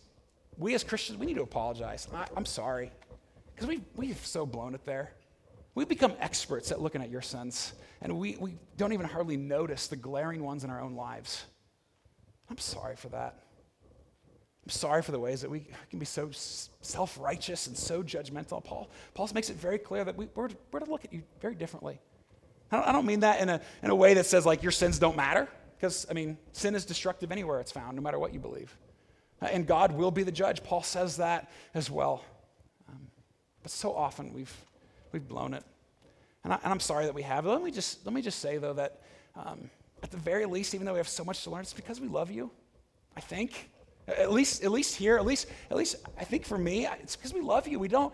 [0.58, 2.08] we as Christians, we need to apologize.
[2.14, 2.92] I, am sorry.
[3.54, 5.12] Because we, we've so blown it there.
[5.76, 9.88] We've become experts at looking at your sins, and we, we don't even hardly notice
[9.88, 11.46] the glaring ones in our own lives.
[12.50, 13.44] I'm sorry for that.
[14.66, 16.30] I'm sorry for the ways that we can be so
[16.82, 18.64] self righteous and so judgmental.
[18.64, 21.56] Paul, Paul makes it very clear that we, are we're to look at you very
[21.56, 22.00] differently.
[22.72, 24.72] I don't, I don't mean that in a, in a way that says, like, your
[24.72, 28.34] sins don't matter, because, I mean, sin is destructive anywhere it's found, no matter what
[28.34, 28.76] you believe.
[29.42, 30.64] And God will be the judge.
[30.64, 32.24] Paul says that as well.
[32.90, 33.08] Um,
[33.62, 34.56] but so often we've,
[35.12, 35.64] we've blown it.
[36.44, 37.46] And, I, am sorry that we have.
[37.46, 39.02] Let me just, let me just say, though, that
[39.36, 39.70] um,
[40.02, 42.08] at the very least, even though we have so much to learn, it's because we
[42.08, 42.50] love you,
[43.16, 43.70] I think.
[44.08, 47.34] At least, at least here, at least, at least I think for me, it's because
[47.34, 47.78] we love you.
[47.78, 48.14] We don't,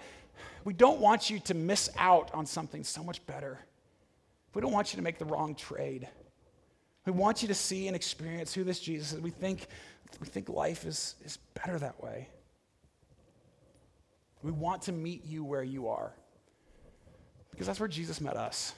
[0.64, 3.60] we don't want you to miss out on something so much better.
[4.54, 6.08] We don't want you to make the wrong trade.
[7.06, 9.20] We want you to see and experience who this Jesus is.
[9.20, 9.68] We think,
[10.20, 12.30] we think life is, is better that way.
[14.42, 16.12] We want to meet you where you are
[17.52, 18.74] because that's where Jesus met us.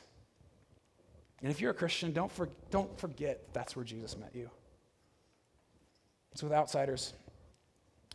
[1.41, 4.49] And if you're a Christian, don't, for, don't forget that's where Jesus met you.
[6.35, 7.13] So, with outsiders,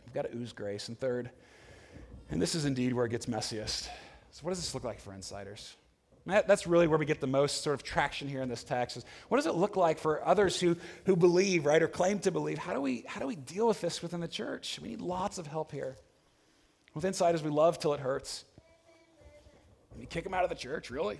[0.05, 0.89] we've got to ooze grace.
[0.89, 1.31] And third,
[2.29, 3.87] and this is indeed where it gets messiest.
[4.31, 5.75] So, what does this look like for insiders?
[6.27, 8.97] That, that's really where we get the most sort of traction here in this text.
[8.97, 12.31] Is what does it look like for others who, who believe, right, or claim to
[12.31, 12.59] believe?
[12.59, 14.79] How do, we, how do we deal with this within the church?
[14.81, 15.97] We need lots of help here.
[16.93, 18.45] With insiders, we love till it hurts.
[19.99, 21.19] You kick him out of the church, really?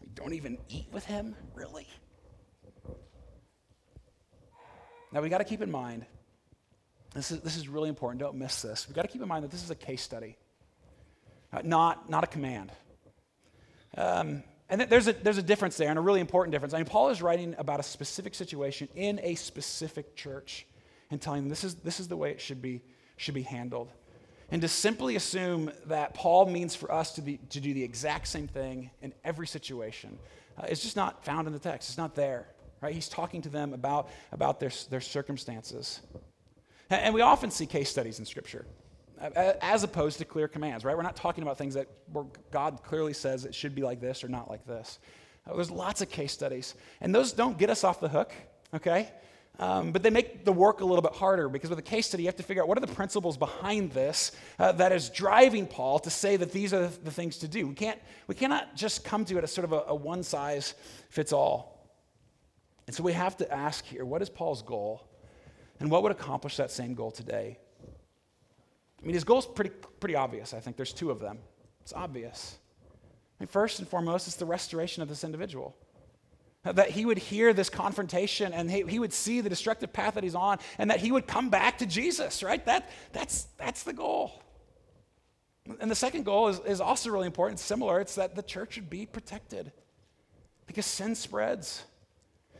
[0.00, 1.86] We don't even eat with him, really?
[5.12, 6.04] Now, we got to keep in mind,
[7.14, 8.20] this is, this is really important.
[8.20, 8.86] Don't miss this.
[8.86, 10.36] We've got to keep in mind that this is a case study,
[11.64, 12.70] not, not a command.
[13.96, 16.74] Um, and there's a, there's a difference there, and a really important difference.
[16.74, 20.66] I mean, Paul is writing about a specific situation in a specific church
[21.10, 22.82] and telling them this is, this is the way it should be,
[23.16, 23.92] should be handled.
[24.50, 28.28] And to simply assume that Paul means for us to, be, to do the exact
[28.28, 30.18] same thing in every situation
[30.58, 31.90] uh, is just not found in the text.
[31.90, 32.48] It's not there.
[32.80, 32.94] Right?
[32.94, 36.00] He's talking to them about, about their, their circumstances.
[36.90, 38.64] And we often see case studies in Scripture
[39.20, 40.96] as opposed to clear commands, right?
[40.96, 44.22] We're not talking about things that where God clearly says it should be like this
[44.22, 44.98] or not like this.
[45.46, 48.32] Uh, there's lots of case studies, and those don't get us off the hook,
[48.74, 49.10] okay?
[49.58, 52.24] Um, but they make the work a little bit harder because with a case study,
[52.24, 55.66] you have to figure out what are the principles behind this uh, that is driving
[55.66, 57.66] Paul to say that these are the things to do.
[57.66, 60.74] We, can't, we cannot just come to it as sort of a, a one size
[61.08, 61.90] fits all.
[62.86, 65.08] And so we have to ask here what is Paul's goal?
[65.80, 67.58] And what would accomplish that same goal today?
[69.02, 70.76] I mean, his goal is pretty, pretty obvious, I think.
[70.76, 71.38] There's two of them.
[71.82, 72.58] It's obvious.
[73.38, 75.76] I mean, first and foremost, it's the restoration of this individual.
[76.64, 80.24] That he would hear this confrontation and he, he would see the destructive path that
[80.24, 82.64] he's on and that he would come back to Jesus, right?
[82.66, 84.42] That, that's, that's the goal.
[85.80, 88.00] And the second goal is, is also really important, similar.
[88.00, 89.70] It's that the church would be protected
[90.66, 91.84] because sin spreads.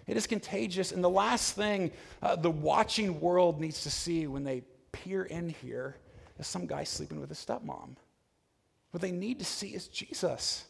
[0.07, 0.93] It is contagious.
[0.93, 1.91] And the last thing
[2.23, 5.97] uh, the watching world needs to see when they peer in here
[6.39, 7.97] as some guy sleeping with his stepmom.
[8.91, 10.65] What they need to see is Jesus.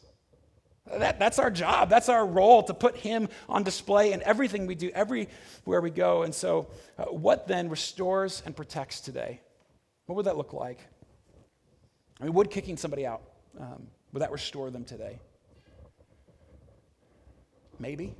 [0.91, 1.89] That, that's our job.
[1.89, 6.23] That's our role to put him on display in everything we do, everywhere we go.
[6.23, 9.41] And so, uh, what then restores and protects today?
[10.05, 10.79] What would that look like?
[12.19, 13.21] I mean, would kicking somebody out,
[13.59, 15.19] um, would that restore them today?
[17.79, 18.15] Maybe.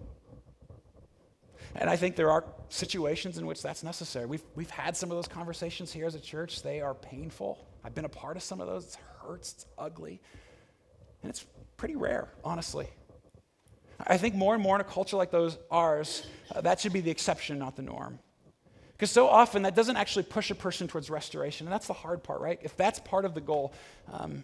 [1.75, 4.25] And I think there are situations in which that's necessary.
[4.25, 6.63] We've, we've had some of those conversations here as a church.
[6.63, 7.65] They are painful.
[7.83, 8.85] I've been a part of some of those.
[8.85, 10.21] It hurts, it's ugly.
[11.23, 11.45] And it's
[11.77, 12.87] pretty rare, honestly.
[13.99, 17.01] I think more and more in a culture like those ours, uh, that should be
[17.01, 18.19] the exception, not the norm.
[18.91, 21.67] Because so often that doesn't actually push a person towards restoration.
[21.67, 22.59] And that's the hard part, right?
[22.61, 23.73] If that's part of the goal,
[24.11, 24.43] um,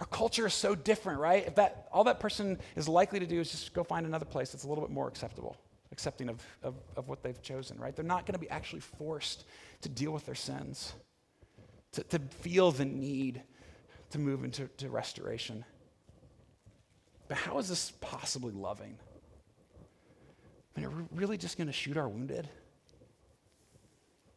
[0.00, 1.46] our culture is so different, right?
[1.46, 4.50] If that all that person is likely to do is just go find another place
[4.50, 5.56] that's a little bit more acceptable
[5.94, 7.94] accepting of, of, of what they've chosen, right?
[7.94, 9.44] They're not going to be actually forced
[9.82, 10.92] to deal with their sins,
[11.92, 13.42] to, to feel the need
[14.10, 15.64] to move into to restoration.
[17.28, 18.98] But how is this possibly loving?
[20.76, 22.48] I mean, are we really just going to shoot our wounded?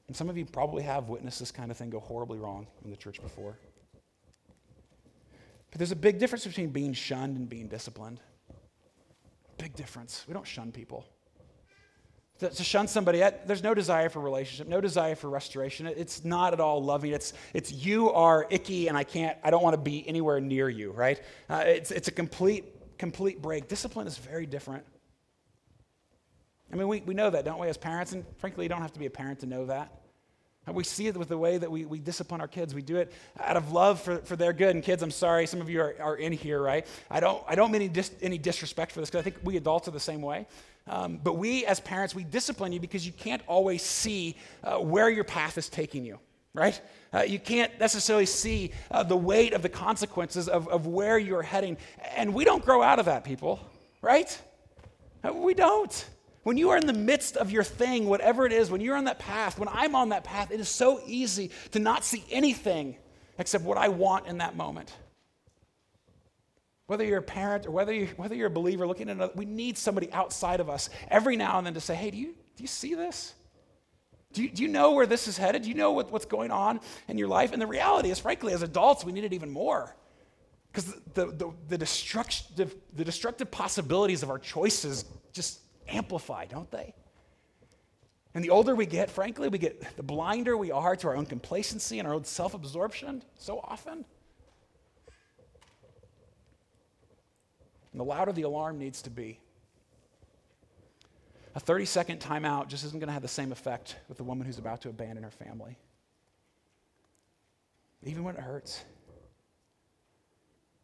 [0.07, 2.91] And some of you probably have witnessed this kind of thing go horribly wrong in
[2.91, 3.57] the church before.
[5.71, 8.19] But there's a big difference between being shunned and being disciplined.
[9.57, 10.23] Big difference.
[10.27, 11.05] We don't shun people.
[12.39, 15.87] To, to shun somebody, there's no desire for relationship, no desire for restoration.
[15.87, 17.11] It's not at all loving.
[17.11, 20.69] It's, it's you are icky and I can't, I don't want to be anywhere near
[20.69, 21.19] you, right?
[21.49, 22.65] Uh, it's, it's a complete,
[22.99, 23.67] complete break.
[23.67, 24.83] Discipline is very different.
[26.71, 28.11] I mean, we, we know that, don't we, as parents?
[28.11, 29.91] And frankly, you don't have to be a parent to know that.
[30.71, 32.75] We see it with the way that we, we discipline our kids.
[32.75, 34.75] We do it out of love for, for their good.
[34.75, 36.85] And kids, I'm sorry, some of you are, are in here, right?
[37.09, 39.55] I don't, I don't mean any, dis, any disrespect for this because I think we
[39.55, 40.45] adults are the same way.
[40.87, 45.09] Um, but we, as parents, we discipline you because you can't always see uh, where
[45.09, 46.19] your path is taking you,
[46.53, 46.79] right?
[47.13, 51.41] Uh, you can't necessarily see uh, the weight of the consequences of, of where you're
[51.41, 51.77] heading.
[52.15, 53.59] And we don't grow out of that, people,
[54.01, 54.41] right?
[55.23, 56.05] Uh, we don't.
[56.43, 59.05] When you are in the midst of your thing, whatever it is, when you're on
[59.05, 62.95] that path, when I'm on that path, it is so easy to not see anything
[63.37, 64.93] except what I want in that moment.
[66.87, 69.45] Whether you're a parent or whether, you, whether you're a believer looking at another, we
[69.45, 72.63] need somebody outside of us every now and then to say, hey, do you, do
[72.63, 73.33] you see this?
[74.33, 75.63] Do you, do you know where this is headed?
[75.63, 77.51] Do you know what, what's going on in your life?
[77.51, 79.95] And the reality is, frankly, as adults, we need it even more.
[80.71, 86.93] Because the, the, the, destructive, the destructive possibilities of our choices just amplify, don't they?
[88.33, 91.25] And the older we get, frankly, we get the blinder we are to our own
[91.25, 94.05] complacency and our own self absorption so often.
[97.97, 99.39] And the louder the alarm needs to be.
[101.55, 104.45] A 30 second timeout just isn't going to have the same effect with the woman
[104.45, 105.79] who's about to abandon her family.
[108.03, 108.85] Even when it hurts.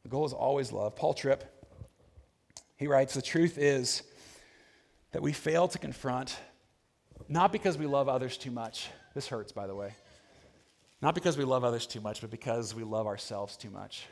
[0.02, 0.96] The goal is always love.
[0.96, 1.44] Paul Tripp,
[2.78, 4.02] he writes The truth is,
[5.12, 6.36] that we fail to confront,
[7.30, 8.90] not because we love others too much.
[9.14, 9.94] This hurts, by the way.
[11.00, 14.08] Not because we love others too much, but because we love ourselves too much.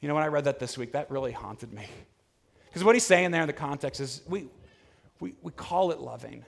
[0.00, 1.86] You know, when I read that this week, that really haunted me.
[2.66, 4.46] Because what he's saying there in the context is we,
[5.20, 6.44] we, we call it loving.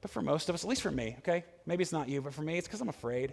[0.00, 1.44] But for most of us, at least for me, okay?
[1.66, 3.32] Maybe it's not you, but for me, it's because I'm afraid.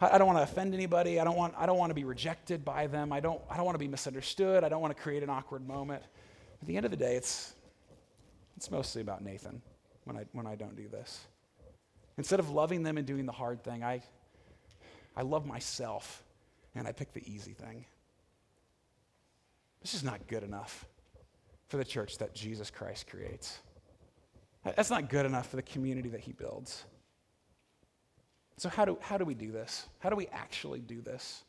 [0.00, 1.20] I, I don't want to offend anybody.
[1.20, 3.12] I don't, want, I don't want to be rejected by them.
[3.12, 4.64] I don't, I don't want to be misunderstood.
[4.64, 6.02] I don't want to create an awkward moment.
[6.60, 7.54] At the end of the day, it's,
[8.56, 9.60] it's mostly about Nathan
[10.04, 11.20] when I, when I don't do this.
[12.16, 14.02] Instead of loving them and doing the hard thing, I,
[15.16, 16.22] I love myself
[16.74, 17.84] and I pick the easy thing.
[19.84, 20.86] This is not good enough
[21.68, 23.58] for the church that Jesus Christ creates.
[24.64, 26.84] That's not good enough for the community that he builds.
[28.56, 29.86] So, how do, how do we do this?
[29.98, 31.44] How do we actually do this?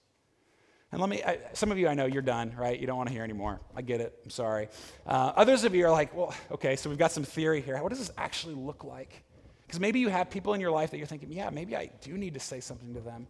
[0.91, 2.77] And let me, I, some of you I know you're done, right?
[2.77, 3.61] You don't want to hear anymore.
[3.73, 4.19] I get it.
[4.25, 4.67] I'm sorry.
[5.07, 7.81] Uh, others of you are like, well, okay, so we've got some theory here.
[7.81, 9.23] What does this actually look like?
[9.65, 12.17] Because maybe you have people in your life that you're thinking, yeah, maybe I do
[12.17, 13.27] need to say something to them.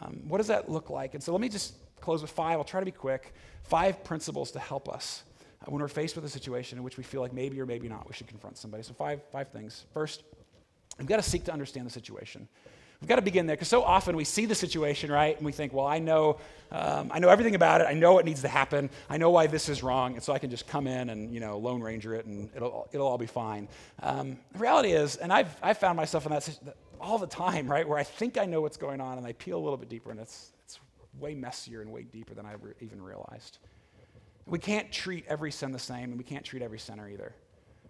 [0.00, 1.14] Um, what does that look like?
[1.14, 2.58] And so let me just close with five.
[2.58, 3.34] I'll try to be quick.
[3.62, 5.22] Five principles to help us
[5.62, 7.88] uh, when we're faced with a situation in which we feel like maybe or maybe
[7.88, 8.82] not we should confront somebody.
[8.82, 9.84] So, five, five things.
[9.92, 10.22] First,
[10.98, 12.48] we've got to seek to understand the situation.
[13.00, 15.36] We've got to begin there because so often we see the situation, right?
[15.36, 16.40] And we think, well, I know,
[16.72, 17.86] um, I know everything about it.
[17.88, 18.90] I know what needs to happen.
[19.08, 20.14] I know why this is wrong.
[20.14, 22.88] And so I can just come in and, you know, Lone Ranger it and it'll,
[22.92, 23.68] it'll all be fine.
[24.02, 26.58] Um, the reality is, and I've, I've found myself in that
[27.00, 27.88] all the time, right?
[27.88, 30.10] Where I think I know what's going on and I peel a little bit deeper
[30.10, 30.57] and it's, it's
[31.20, 33.58] way messier and way deeper than I ever even realized.
[34.46, 37.34] We can't treat every sin the same and we can't treat every sinner either.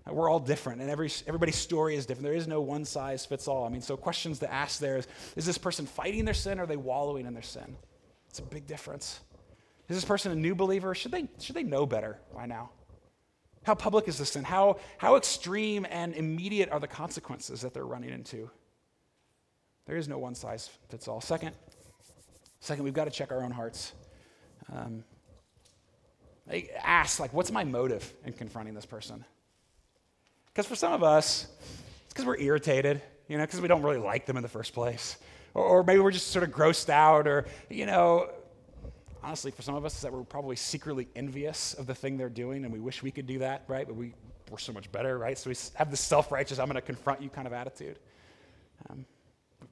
[0.08, 2.24] Uh, we're all different, and every, everybody's story is different.
[2.24, 3.64] There is no one size fits all.
[3.64, 6.64] I mean, so questions to ask there is Is this person fighting their sin or
[6.64, 7.76] are they wallowing in their sin?
[8.28, 9.20] It's a big difference.
[9.88, 10.94] Is this person a new believer?
[10.94, 12.70] Should they, should they know better by now?
[13.62, 14.44] How public is this sin?
[14.44, 18.50] How, how extreme and immediate are the consequences that they're running into?
[19.86, 21.20] There is no one size fits all.
[21.20, 21.54] Second,
[22.60, 23.92] second, we've got to check our own hearts.
[24.72, 25.04] Um,
[26.82, 29.24] ask, like, what's my motive in confronting this person?
[30.46, 31.46] Because for some of us,
[32.04, 34.72] it's because we're irritated, you know, because we don't really like them in the first
[34.72, 35.16] place.
[35.54, 38.30] Or, or, maybe we're just sort of grossed out, or, you know,
[39.22, 42.64] honestly, for some of us, that we're probably secretly envious of the thing they're doing,
[42.64, 43.86] and we wish we could do that, right?
[43.86, 44.14] But we,
[44.50, 45.38] we're so much better, right?
[45.38, 47.98] So we have this self righteous, I'm going to confront you kind of attitude.
[48.88, 49.04] Um,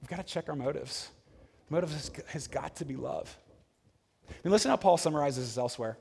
[0.01, 1.11] we've got to check our motives.
[1.69, 3.37] Motives has, has got to be love.
[4.29, 5.99] I mean, listen how Paul summarizes this elsewhere.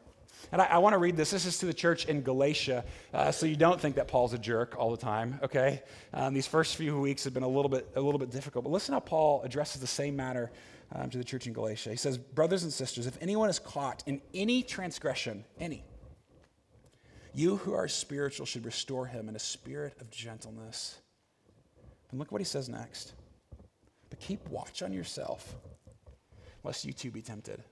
[0.51, 1.31] And I, I want to read this.
[1.31, 4.37] This is to the church in Galatia, uh, so you don't think that Paul's a
[4.37, 5.81] jerk all the time, okay?
[6.13, 8.63] Um, these first few weeks have been a little, bit, a little bit difficult.
[8.63, 10.51] But listen how Paul addresses the same matter
[10.93, 11.89] um, to the church in Galatia.
[11.89, 15.83] He says, Brothers and sisters, if anyone is caught in any transgression, any,
[17.33, 20.99] You who are spiritual should restore him in a spirit of gentleness.
[22.11, 23.13] And look what he says next.
[24.09, 25.55] But keep watch on yourself,
[26.63, 27.63] lest you too be tempted.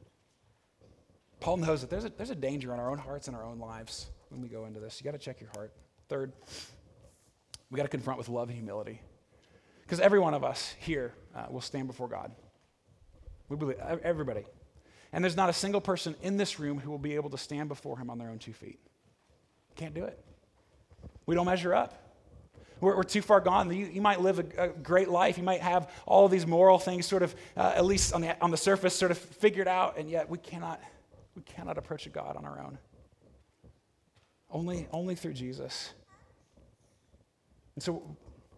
[1.39, 3.59] Paul knows that there's a, there's a danger in our own hearts and our own
[3.59, 4.99] lives when we go into this.
[4.99, 5.73] You got to check your heart.
[6.07, 6.31] Third,
[7.69, 9.01] we got to confront with love and humility.
[9.81, 12.31] Because every one of us here uh, will stand before God.
[13.49, 14.45] We believe, everybody.
[15.11, 17.69] And there's not a single person in this room who will be able to stand
[17.69, 18.79] before him on their own two feet.
[19.75, 20.23] Can't do it.
[21.25, 22.02] We don't measure up.
[22.83, 23.73] We're, we're too far gone.
[23.73, 25.37] You, you might live a, a, great life.
[25.37, 28.51] You might have all these moral things sort of, uh, at least on the, on
[28.51, 30.81] the surface, sort of figured out, and yet we cannot,
[31.33, 32.77] we cannot approach a God on our own.
[34.51, 35.93] Only, only through Jesus.
[37.75, 38.03] And so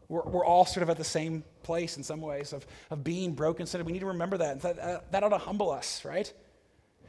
[0.08, 3.34] we're, we're all sort of at the same place in some ways of, of being
[3.34, 3.84] broken sinner.
[3.84, 4.62] We need to remember that.
[4.62, 5.12] That, that.
[5.12, 6.34] that ought to humble us, right?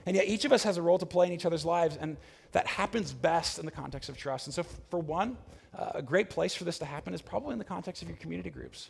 [0.04, 2.18] And yet each of us has a role to play in each other's lives, and
[2.56, 4.46] that happens best in the context of trust.
[4.46, 5.36] And so, for one,
[5.78, 8.16] uh, a great place for this to happen is probably in the context of your
[8.16, 8.88] community groups.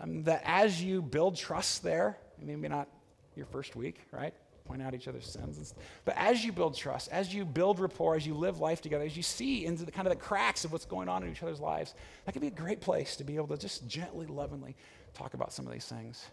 [0.00, 2.88] Um, that as you build trust there, maybe not
[3.36, 4.32] your first week, right?
[4.64, 5.74] point out each other's sins.
[6.06, 9.14] But as you build trust, as you build rapport, as you live life together, as
[9.14, 11.60] you see into the kind of the cracks of what's going on in each other's
[11.60, 11.94] lives,
[12.24, 14.74] that can be a great place to be able to just gently, lovingly
[15.12, 16.24] talk about some of these things.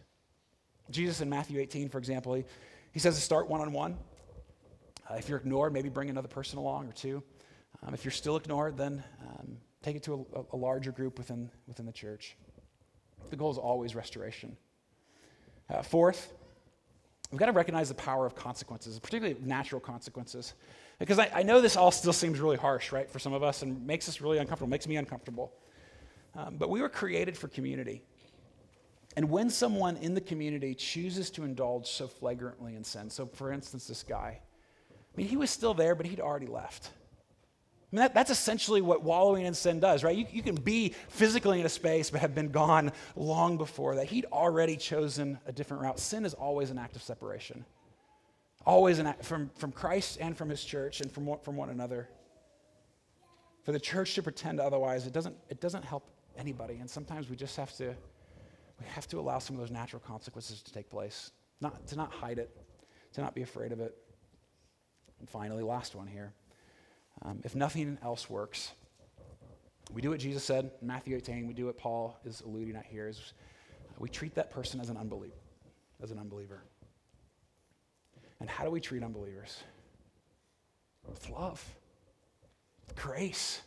[0.91, 2.45] Jesus in Matthew 18, for example, he,
[2.93, 3.97] he says to start one on one.
[5.10, 7.24] If you're ignored, maybe bring another person along or two.
[7.84, 11.49] Um, if you're still ignored, then um, take it to a, a larger group within,
[11.68, 12.38] within the church.
[13.30, 14.56] The goal is always restoration.
[15.70, 16.34] Uh, fourth,
[17.32, 20.54] We've got to recognize the power of consequences, particularly natural consequences.
[20.99, 23.62] Because I, I, know this all still seems really harsh, right, for some of us
[23.62, 25.54] and makes us really uncomfortable, makes me uncomfortable.
[26.36, 28.04] Um, but we were created for community.
[29.16, 33.52] And when someone in the community chooses to indulge so flagrantly in sin, so for
[33.52, 34.41] instance, this guy,
[35.14, 36.91] I mean, he was still there, but he'd already left.
[37.91, 40.16] I mean, that, that's essentially what wallowing in sin does, right?
[40.16, 44.05] You, you can be physically in a space, but have been gone long before that.
[44.05, 45.99] He'd already chosen a different route.
[45.99, 47.66] Sin is always an act of separation,
[48.66, 52.07] always an act from, from Christ and from his church and from, from one another.
[53.64, 56.76] For the church to pretend otherwise, it doesn't, it doesn't help anybody.
[56.76, 57.93] And sometimes we just have to,
[58.80, 62.14] we have to allow some of those natural consequences to take place, not, to not
[62.14, 62.55] hide it,
[63.14, 63.97] to not be afraid of it.
[65.22, 66.34] And finally, last one here.
[67.22, 68.72] Um, if nothing else works,
[69.93, 71.47] we do what Jesus said in Matthew 18.
[71.47, 73.07] We do what Paul is alluding at here.
[73.07, 73.34] Is
[73.99, 75.36] we treat that person as an unbeliever,
[76.01, 76.63] as an unbeliever.
[78.39, 79.63] And how do we treat unbelievers?
[81.07, 81.63] With love,
[82.88, 83.61] with grace,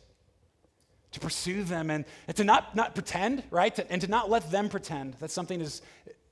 [1.13, 3.73] to pursue them and, and to not, not pretend, right?
[3.75, 5.81] To, and to not let them pretend that something is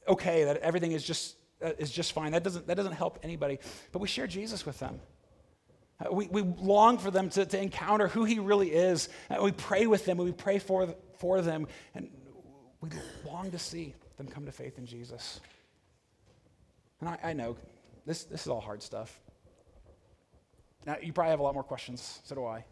[0.07, 2.31] okay, that everything is just, uh, is just fine.
[2.31, 3.59] That doesn't, that doesn't help anybody.
[3.91, 4.99] But we share Jesus with them.
[5.99, 9.09] Uh, we, we long for them to, to encounter who he really is.
[9.41, 12.09] We pray with them, and we pray for, for them, and
[12.81, 12.89] we
[13.25, 15.39] long to see them come to faith in Jesus.
[16.99, 17.57] And I, I know
[18.05, 19.19] this, this is all hard stuff.
[20.85, 22.65] Now, you probably have a lot more questions, so do I.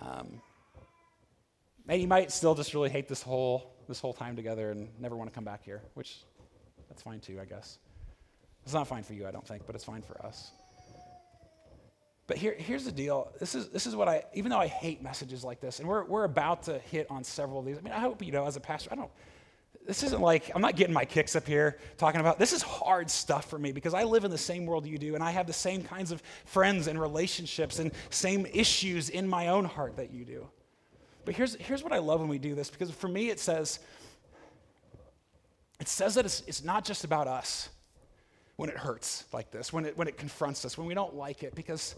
[0.00, 0.40] Um,
[1.88, 5.16] and you might still just really hate this whole, this whole time together and never
[5.16, 6.18] want to come back here, which
[6.88, 7.78] that's fine too, I guess.
[8.66, 10.50] It's not fine for you, I don't think, but it's fine for us.
[12.26, 13.30] But here, here's the deal.
[13.38, 16.04] This is, this is what I, even though I hate messages like this, and we're,
[16.04, 17.78] we're about to hit on several of these.
[17.78, 19.10] I mean, I hope, you know, as a pastor, I don't,
[19.86, 23.08] this isn't like, I'm not getting my kicks up here talking about, this is hard
[23.08, 25.46] stuff for me because I live in the same world you do, and I have
[25.46, 30.10] the same kinds of friends and relationships and same issues in my own heart that
[30.10, 30.48] you do.
[31.24, 33.78] But here's, here's what I love when we do this because for me, it says,
[35.78, 37.68] it says that it's, it's not just about us
[38.56, 41.42] when it hurts like this, when it, when it confronts us, when we don't like
[41.42, 41.94] it, because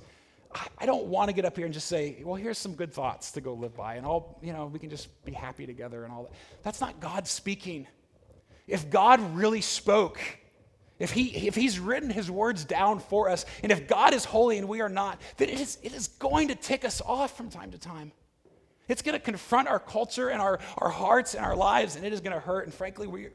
[0.79, 3.33] I don't want to get up here and just say, well, here's some good thoughts
[3.33, 6.13] to go live by, and all, you know, we can just be happy together and
[6.13, 6.33] all that.
[6.63, 7.87] That's not God speaking.
[8.67, 10.21] If God really spoke,
[10.99, 14.59] if, he, if He's written His words down for us, and if God is holy
[14.59, 17.51] and we are not, then it is, it is going to tick us off from
[17.51, 18.13] time to time.
[18.89, 22.13] It's going to confront our culture and our, our hearts and our lives, and it
[22.15, 22.65] is going to hurt.
[22.65, 23.29] And frankly, we,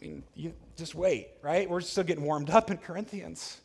[0.00, 1.68] I mean, you just wait, right?
[1.68, 3.60] We're still getting warmed up in Corinthians.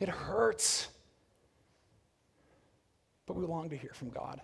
[0.00, 0.88] It hurts.
[3.26, 4.40] But we long to hear from God.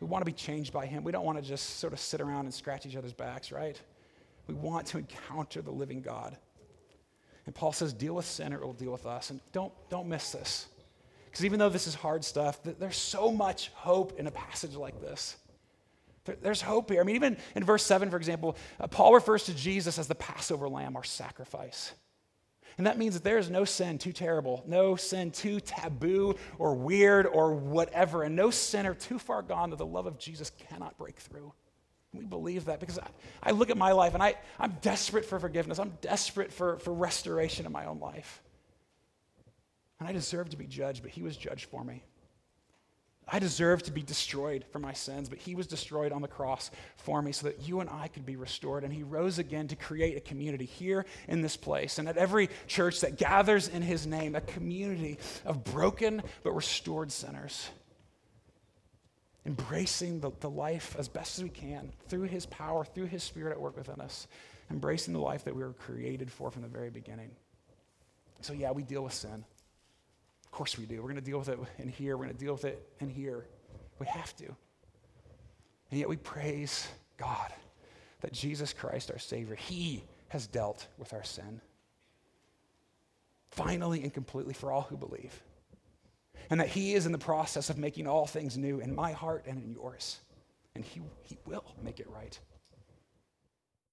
[0.00, 1.04] We want to be changed by Him.
[1.04, 3.80] We don't want to just sort of sit around and scratch each other's backs, right?
[4.46, 6.36] We want to encounter the living God.
[7.46, 9.30] And Paul says, deal with sin or it will deal with us.
[9.30, 10.66] And don't, don't miss this.
[11.24, 15.00] Because even though this is hard stuff, there's so much hope in a passage like
[15.00, 15.36] this.
[16.26, 17.00] There's hope here.
[17.00, 20.14] I mean, even in verse 7, for example, uh, Paul refers to Jesus as the
[20.14, 21.92] Passover lamb, our sacrifice.
[22.78, 26.74] And that means that there is no sin too terrible, no sin too taboo or
[26.74, 30.98] weird or whatever, and no sinner too far gone that the love of Jesus cannot
[30.98, 31.52] break through.
[32.12, 33.08] We believe that because I,
[33.42, 35.78] I look at my life and I, I'm desperate for forgiveness.
[35.78, 38.42] I'm desperate for, for restoration in my own life.
[39.98, 42.04] And I deserve to be judged, but He was judged for me.
[43.28, 46.70] I deserve to be destroyed for my sins, but he was destroyed on the cross
[46.96, 48.84] for me so that you and I could be restored.
[48.84, 51.98] And he rose again to create a community here in this place.
[51.98, 57.10] And at every church that gathers in his name, a community of broken but restored
[57.10, 57.68] sinners.
[59.44, 63.50] Embracing the, the life as best as we can through his power, through his spirit
[63.50, 64.28] at work within us.
[64.70, 67.30] Embracing the life that we were created for from the very beginning.
[68.40, 69.44] So, yeah, we deal with sin
[70.56, 70.96] course we do.
[70.96, 72.16] We're going to deal with it in here.
[72.16, 73.46] We're going to deal with it in here.
[73.98, 74.46] We have to.
[75.90, 76.88] And yet we praise
[77.18, 77.52] God
[78.22, 81.60] that Jesus Christ, our Savior, He has dealt with our sin.
[83.50, 85.42] Finally and completely for all who believe.
[86.48, 89.44] And that He is in the process of making all things new in my heart
[89.46, 90.20] and in yours.
[90.74, 92.38] And He, he will make it right.